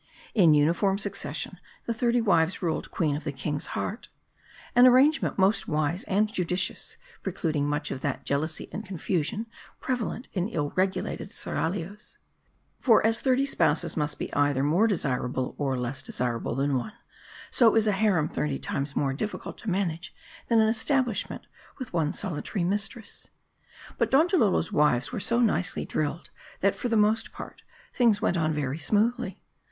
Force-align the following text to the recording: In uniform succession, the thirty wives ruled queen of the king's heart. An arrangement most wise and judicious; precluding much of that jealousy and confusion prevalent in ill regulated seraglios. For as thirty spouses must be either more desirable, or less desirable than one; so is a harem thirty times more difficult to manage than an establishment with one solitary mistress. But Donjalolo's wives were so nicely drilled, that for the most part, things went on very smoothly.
In 0.33 0.55
uniform 0.55 0.97
succession, 0.97 1.59
the 1.85 1.93
thirty 1.93 2.21
wives 2.21 2.63
ruled 2.63 2.89
queen 2.89 3.15
of 3.15 3.23
the 3.23 3.31
king's 3.31 3.67
heart. 3.77 4.07
An 4.75 4.87
arrangement 4.87 5.37
most 5.37 5.67
wise 5.67 6.05
and 6.05 6.27
judicious; 6.27 6.97
precluding 7.21 7.67
much 7.69 7.91
of 7.91 8.01
that 8.01 8.25
jealousy 8.25 8.67
and 8.71 8.83
confusion 8.83 9.45
prevalent 9.79 10.27
in 10.33 10.47
ill 10.49 10.71
regulated 10.75 11.29
seraglios. 11.29 12.17
For 12.79 13.05
as 13.05 13.21
thirty 13.21 13.45
spouses 13.45 13.95
must 13.95 14.17
be 14.17 14.33
either 14.33 14.63
more 14.63 14.87
desirable, 14.87 15.53
or 15.59 15.77
less 15.77 16.01
desirable 16.01 16.55
than 16.55 16.75
one; 16.79 16.93
so 17.51 17.75
is 17.75 17.85
a 17.85 17.91
harem 17.91 18.27
thirty 18.27 18.57
times 18.57 18.95
more 18.95 19.13
difficult 19.13 19.55
to 19.59 19.69
manage 19.69 20.15
than 20.47 20.59
an 20.59 20.67
establishment 20.67 21.43
with 21.77 21.93
one 21.93 22.11
solitary 22.11 22.63
mistress. 22.63 23.27
But 23.99 24.09
Donjalolo's 24.09 24.71
wives 24.71 25.11
were 25.11 25.19
so 25.19 25.39
nicely 25.41 25.85
drilled, 25.85 26.31
that 26.61 26.73
for 26.73 26.89
the 26.89 26.97
most 26.97 27.31
part, 27.31 27.61
things 27.93 28.19
went 28.19 28.35
on 28.35 28.51
very 28.51 28.79
smoothly. 28.79 29.43